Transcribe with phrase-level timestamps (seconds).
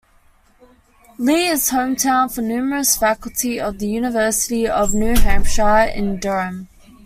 [1.19, 6.69] Lee is hometown for numerous faculty of the University of New Hampshire in Durham.